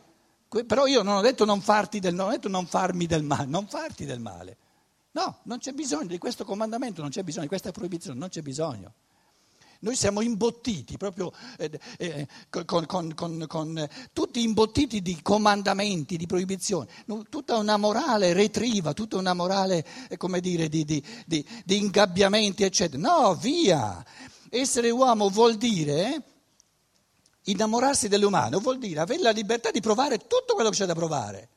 Però 0.66 0.86
io 0.86 1.02
non 1.02 1.16
ho 1.16 1.20
detto 1.20 1.44
non, 1.44 1.60
farti 1.60 1.98
del, 1.98 2.14
non, 2.14 2.28
ho 2.28 2.30
detto 2.30 2.48
non 2.48 2.64
farmi 2.64 3.04
del 3.04 3.24
male, 3.24 3.44
non 3.44 3.66
farti 3.66 4.06
del 4.06 4.20
male. 4.20 4.56
No, 5.14 5.38
non 5.44 5.58
c'è 5.58 5.72
bisogno 5.72 6.08
di 6.08 6.18
questo 6.18 6.44
comandamento, 6.44 7.00
non 7.00 7.10
c'è 7.10 7.22
bisogno 7.22 7.42
di 7.42 7.48
questa 7.48 7.70
proibizione, 7.70 8.18
non 8.18 8.28
c'è 8.28 8.42
bisogno. 8.42 8.94
Noi 9.80 9.94
siamo 9.94 10.22
imbottiti, 10.22 10.96
proprio 10.96 11.30
eh, 11.56 11.78
eh, 11.98 12.26
con, 12.48 12.84
con, 12.86 13.14
con, 13.14 13.44
con, 13.46 13.88
tutti 14.12 14.42
imbottiti 14.42 15.02
di 15.02 15.20
comandamenti, 15.22 16.16
di 16.16 16.26
proibizioni, 16.26 16.88
tutta 17.28 17.58
una 17.58 17.76
morale 17.76 18.32
retriva, 18.32 18.92
tutta 18.92 19.16
una 19.16 19.34
morale, 19.34 19.86
eh, 20.08 20.16
come 20.16 20.40
dire, 20.40 20.68
di, 20.68 20.84
di, 20.84 21.04
di, 21.26 21.46
di, 21.64 21.76
ingabbiamenti, 21.76 22.64
eccetera. 22.64 23.00
No, 23.00 23.34
via! 23.34 24.04
Essere 24.48 24.90
uomo 24.90 25.28
vuol 25.28 25.56
dire 25.56 26.22
innamorarsi 27.44 28.08
dell'umano, 28.08 28.58
vuol 28.58 28.78
dire 28.78 29.00
avere 29.00 29.22
la 29.22 29.30
libertà 29.30 29.70
di 29.70 29.80
provare 29.80 30.18
tutto 30.18 30.54
quello 30.54 30.70
che 30.70 30.76
c'è 30.76 30.86
da 30.86 30.94
provare. 30.94 31.50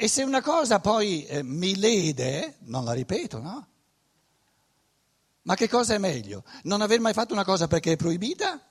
E 0.00 0.06
se 0.06 0.22
una 0.22 0.42
cosa 0.42 0.78
poi 0.78 1.26
eh, 1.26 1.42
mi 1.42 1.74
lede, 1.74 2.58
non 2.66 2.84
la 2.84 2.92
ripeto, 2.92 3.40
no? 3.40 3.66
Ma 5.42 5.56
che 5.56 5.68
cosa 5.68 5.94
è 5.94 5.98
meglio? 5.98 6.44
Non 6.62 6.82
aver 6.82 7.00
mai 7.00 7.12
fatto 7.12 7.32
una 7.32 7.42
cosa 7.44 7.66
perché 7.66 7.94
è 7.94 7.96
proibita? 7.96 8.64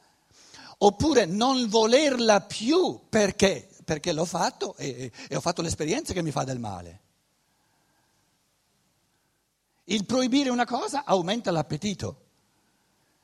Oppure 0.77 1.25
non 1.25 1.67
volerla 1.67 2.39
più 2.39 3.07
perché, 3.09 3.67
perché 3.83 4.13
l'ho 4.13 4.23
fatto 4.23 4.77
e, 4.77 5.11
e 5.27 5.35
ho 5.35 5.41
fatto 5.41 5.61
l'esperienza 5.61 6.13
che 6.13 6.21
mi 6.21 6.31
fa 6.31 6.45
del 6.45 6.59
male? 6.59 7.01
Il 9.83 10.05
proibire 10.05 10.49
una 10.49 10.65
cosa 10.65 11.03
aumenta 11.03 11.51
l'appetito. 11.51 12.21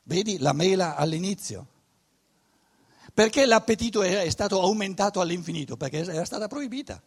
Vedi 0.04 0.40
la 0.40 0.52
mela 0.52 0.98
all'inizio. 0.98 1.68
Perché 3.14 3.46
l'appetito 3.46 4.02
è 4.04 4.30
stato 4.30 4.60
aumentato 4.62 5.22
all'infinito? 5.22 5.78
Perché 5.78 6.00
era 6.00 6.26
stata 6.26 6.50
proibita. 6.50 7.02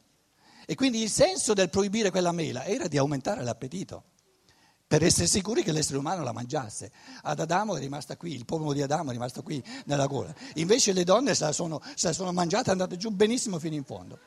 E 0.68 0.74
quindi 0.74 1.00
il 1.00 1.10
senso 1.10 1.54
del 1.54 1.70
proibire 1.70 2.10
quella 2.10 2.32
mela 2.32 2.64
era 2.64 2.88
di 2.88 2.98
aumentare 2.98 3.44
l'appetito 3.44 4.02
per 4.84 5.04
essere 5.04 5.28
sicuri 5.28 5.62
che 5.62 5.70
l'essere 5.70 5.98
umano 5.98 6.24
la 6.24 6.32
mangiasse. 6.32 6.90
Ad 7.22 7.38
Adamo 7.38 7.76
è 7.76 7.80
rimasta 7.80 8.16
qui, 8.16 8.34
il 8.34 8.44
pomo 8.44 8.72
di 8.72 8.82
Adamo 8.82 9.10
è 9.10 9.12
rimasto 9.12 9.42
qui 9.42 9.62
nella 9.84 10.06
gola. 10.06 10.34
Invece 10.54 10.92
le 10.92 11.04
donne 11.04 11.36
se 11.36 11.44
la 11.44 11.52
sono, 11.52 11.80
se 11.94 12.08
la 12.08 12.12
sono 12.12 12.32
mangiate 12.32 12.68
e 12.68 12.72
andate 12.72 12.96
giù 12.96 13.10
benissimo 13.10 13.60
fino 13.60 13.76
in 13.76 13.84
fondo. 13.84 14.18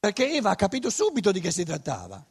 Perché 0.00 0.30
Eva 0.32 0.50
ha 0.50 0.54
capito 0.54 0.90
subito 0.90 1.32
di 1.32 1.40
che 1.40 1.50
si 1.50 1.64
trattava 1.64 2.24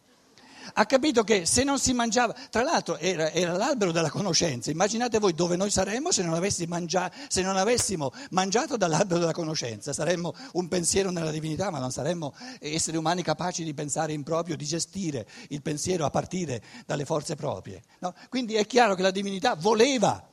ha 0.79 0.85
capito 0.85 1.23
che 1.23 1.45
se 1.45 1.63
non 1.63 1.79
si 1.79 1.91
mangiava, 1.93 2.33
tra 2.51 2.61
l'altro 2.61 2.97
era, 2.97 3.31
era 3.31 3.53
l'albero 3.57 3.91
della 3.91 4.11
conoscenza, 4.11 4.69
immaginate 4.69 5.17
voi 5.17 5.33
dove 5.33 5.55
noi 5.55 5.71
saremmo 5.71 6.11
se 6.11 6.21
non, 6.21 6.39
mangia, 6.67 7.11
se 7.27 7.41
non, 7.41 7.57
avessimo 7.57 8.11
mangiato 8.29 8.77
dall'albero 8.77 9.19
della 9.19 9.31
conoscenza, 9.31 9.91
saremmo 9.91 10.35
un 10.53 10.67
pensiero 10.67 11.09
nella 11.09 11.31
divinità, 11.31 11.71
ma 11.71 11.79
non 11.79 11.91
saremmo 11.91 12.35
esseri 12.59 12.95
umani 12.95 13.23
capaci 13.23 13.63
di 13.63 13.73
pensare 13.73 14.13
in 14.13 14.21
proprio, 14.21 14.55
di 14.55 14.65
gestire 14.65 15.27
il 15.49 15.63
pensiero 15.63 16.05
a 16.05 16.11
partire 16.11 16.61
dalle 16.85 17.05
forze 17.05 17.35
proprie. 17.35 17.81
No? 17.99 18.13
Quindi 18.29 18.53
è 18.53 18.65
chiaro 18.67 18.93
che 18.93 19.01
la 19.01 19.11
divinità 19.11 19.55
voleva 19.55 20.23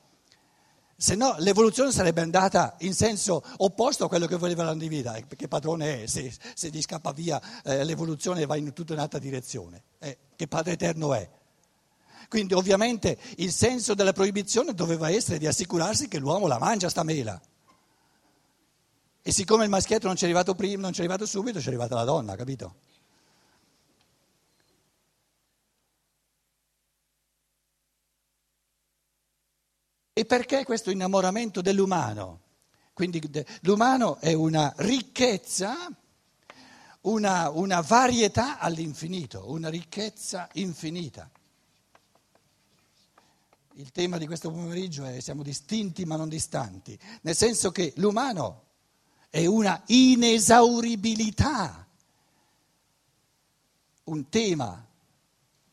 se 0.96 1.14
no 1.16 1.34
l'evoluzione 1.38 1.90
sarebbe 1.90 2.20
andata 2.20 2.76
in 2.80 2.94
senso 2.94 3.42
opposto 3.58 4.04
a 4.04 4.08
quello 4.08 4.26
che 4.26 4.36
voleva 4.36 4.64
la 4.64 4.74
divinità, 4.74 5.14
che 5.14 5.48
padrone 5.48 6.02
è, 6.02 6.06
se, 6.06 6.32
se 6.54 6.68
gli 6.70 6.80
scappa 6.80 7.12
via 7.12 7.40
eh, 7.64 7.84
l'evoluzione 7.84 8.46
va 8.46 8.56
in 8.56 8.72
tutta 8.72 8.92
un'altra 8.92 9.18
direzione, 9.18 9.82
eh, 9.98 10.18
che 10.36 10.46
padre 10.46 10.72
eterno 10.72 11.14
è. 11.14 11.28
Quindi 12.28 12.54
ovviamente 12.54 13.18
il 13.36 13.52
senso 13.52 13.94
della 13.94 14.12
proibizione 14.12 14.72
doveva 14.72 15.10
essere 15.10 15.38
di 15.38 15.46
assicurarsi 15.46 16.08
che 16.08 16.18
l'uomo 16.18 16.46
la 16.46 16.58
mangia 16.58 16.88
sta 16.88 17.02
mela. 17.02 17.40
E 19.26 19.32
siccome 19.32 19.64
il 19.64 19.70
maschietto 19.70 20.06
non 20.06 20.16
ci 20.16 20.24
è 20.24 20.26
arrivato 20.26 20.54
prima, 20.54 20.82
non 20.82 20.92
ci 20.92 21.00
è 21.00 21.04
arrivato 21.04 21.26
subito, 21.26 21.58
ci 21.58 21.66
è 21.66 21.68
arrivata 21.68 21.94
la 21.94 22.04
donna, 22.04 22.36
capito? 22.36 22.76
E 30.16 30.24
perché 30.24 30.64
questo 30.64 30.92
innamoramento 30.92 31.60
dell'umano? 31.60 32.42
Quindi 32.92 33.20
l'umano 33.62 34.18
è 34.18 34.32
una 34.32 34.72
ricchezza, 34.76 35.92
una, 37.00 37.50
una 37.50 37.80
varietà 37.80 38.60
all'infinito, 38.60 39.50
una 39.50 39.68
ricchezza 39.68 40.48
infinita. 40.52 41.28
Il 43.72 43.90
tema 43.90 44.16
di 44.16 44.26
questo 44.26 44.52
pomeriggio 44.52 45.04
è 45.04 45.18
siamo 45.18 45.42
distinti 45.42 46.04
ma 46.04 46.14
non 46.14 46.28
distanti, 46.28 46.96
nel 47.22 47.34
senso 47.34 47.72
che 47.72 47.92
l'umano 47.96 48.62
è 49.30 49.46
una 49.46 49.82
inesauribilità, 49.86 51.88
un 54.04 54.28
tema 54.28 54.86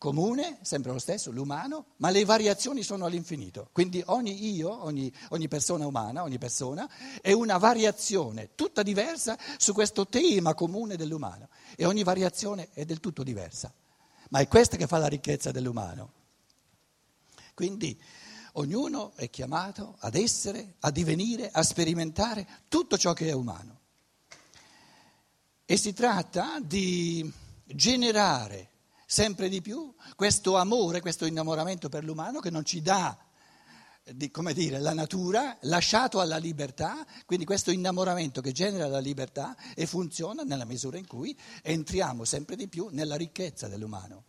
comune, 0.01 0.57
sempre 0.61 0.91
lo 0.91 0.97
stesso, 0.97 1.29
l'umano, 1.29 1.85
ma 1.97 2.09
le 2.09 2.25
variazioni 2.25 2.81
sono 2.81 3.05
all'infinito. 3.05 3.69
Quindi 3.71 4.01
ogni 4.07 4.51
io, 4.51 4.83
ogni, 4.83 5.13
ogni, 5.29 5.47
persona 5.47 5.85
umana, 5.85 6.23
ogni 6.23 6.39
persona 6.39 6.89
è 7.21 7.33
una 7.33 7.59
variazione 7.59 8.55
tutta 8.55 8.81
diversa 8.81 9.37
su 9.57 9.73
questo 9.73 10.07
tema 10.07 10.55
comune 10.55 10.95
dell'umano 10.95 11.49
e 11.75 11.85
ogni 11.85 12.01
variazione 12.01 12.69
è 12.73 12.83
del 12.83 12.99
tutto 12.99 13.21
diversa. 13.21 13.71
Ma 14.29 14.39
è 14.39 14.47
questa 14.47 14.75
che 14.75 14.87
fa 14.87 14.97
la 14.97 15.05
ricchezza 15.05 15.51
dell'umano. 15.51 16.13
Quindi 17.53 17.95
ognuno 18.53 19.11
è 19.13 19.29
chiamato 19.29 19.97
ad 19.99 20.15
essere, 20.15 20.77
a 20.79 20.89
divenire, 20.89 21.51
a 21.51 21.61
sperimentare 21.61 22.47
tutto 22.69 22.97
ciò 22.97 23.13
che 23.13 23.27
è 23.27 23.33
umano. 23.33 23.81
E 25.63 25.77
si 25.77 25.93
tratta 25.93 26.59
di 26.59 27.31
generare 27.65 28.70
sempre 29.12 29.50
di 29.50 29.60
più 29.60 29.93
questo 30.15 30.56
amore, 30.56 31.02
questo 31.02 31.26
innamoramento 31.26 31.89
per 31.89 32.06
l'umano 32.06 32.39
che 32.39 32.50
non 32.50 32.63
ci 32.63 32.82
dà, 32.82 33.17
come 34.32 34.54
dire, 34.54 34.80
la 34.80 34.93
natura, 34.93 35.58
lasciato 35.63 36.21
alla 36.21 36.38
libertà, 36.38 37.06
quindi 37.26 37.43
questo 37.43 37.71
innamoramento 37.71 38.39
che 38.39 38.54
genera 38.54 38.88
la 38.88 39.00
libertà 39.00 39.58
e 39.76 39.86
funziona 39.86 40.43
nella 40.43 40.63
misura 40.63 40.97
in 40.97 41.08
cui 41.08 41.38
entriamo 41.62 42.24
sempre 42.24 42.56
di 42.56 42.69
più 42.69 42.88
nella 42.89 43.17
ricchezza 43.17 43.67
dell'umano. 43.67 44.24